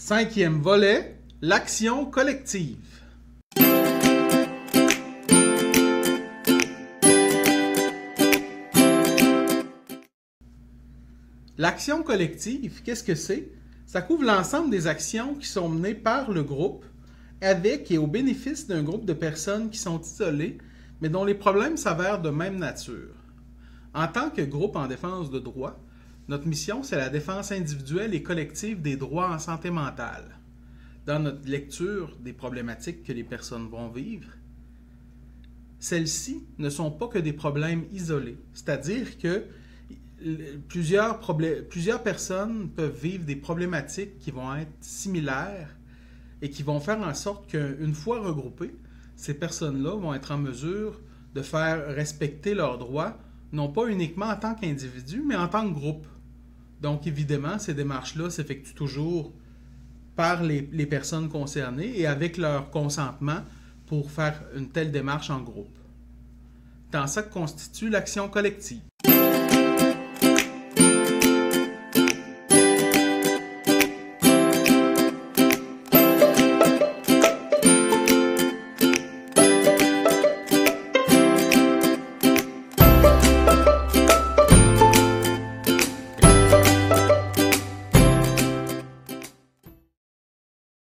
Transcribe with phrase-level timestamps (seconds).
[0.00, 2.78] Cinquième volet, l'action collective.
[11.58, 13.50] L'action collective, qu'est-ce que c'est?
[13.86, 16.84] Ça couvre l'ensemble des actions qui sont menées par le groupe
[17.40, 20.58] avec et au bénéfice d'un groupe de personnes qui sont isolées,
[21.00, 23.16] mais dont les problèmes s'avèrent de même nature.
[23.94, 25.80] En tant que groupe en défense de droits,
[26.28, 30.38] notre mission, c'est la défense individuelle et collective des droits en santé mentale.
[31.06, 34.28] Dans notre lecture des problématiques que les personnes vont vivre,
[35.78, 39.44] celles-ci ne sont pas que des problèmes isolés, c'est-à-dire que
[40.68, 45.76] plusieurs, personnes peuvent vivre des problématiques qui vont être similaires
[46.42, 48.74] et qui vont faire en sorte qu'une fois regroupées,
[49.16, 51.00] ces personnes-là vont être en mesure
[51.34, 53.16] de faire respecter leurs droits,
[53.52, 56.06] non pas uniquement en tant qu'individu, mais en tant que groupe.
[56.80, 59.32] Donc, évidemment, ces démarches-là s'effectuent toujours
[60.16, 63.40] par les, personnes concernées et avec leur consentement
[63.86, 65.76] pour faire une telle démarche en groupe.
[66.90, 68.80] Dans ça que constitue l'action collective.